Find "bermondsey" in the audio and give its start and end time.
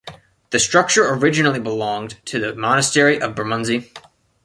3.35-3.93